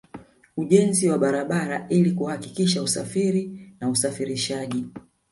Ujenzi 0.57 1.09
wa 1.09 1.17
barabara 1.17 1.87
ili 1.89 2.11
kurahisisha 2.11 2.83
usafiri 2.83 3.73
na 3.79 3.89
usafirishaji 3.89 4.85